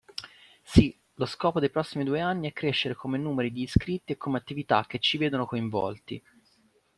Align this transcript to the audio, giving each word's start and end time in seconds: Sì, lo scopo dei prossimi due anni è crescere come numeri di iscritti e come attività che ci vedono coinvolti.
Sì, 0.63 0.99
lo 1.13 1.27
scopo 1.27 1.59
dei 1.59 1.69
prossimi 1.69 2.03
due 2.03 2.19
anni 2.19 2.49
è 2.49 2.53
crescere 2.53 2.95
come 2.95 3.19
numeri 3.19 3.51
di 3.51 3.61
iscritti 3.61 4.13
e 4.13 4.17
come 4.17 4.39
attività 4.39 4.83
che 4.87 4.97
ci 4.97 5.19
vedono 5.19 5.45
coinvolti. 5.45 6.19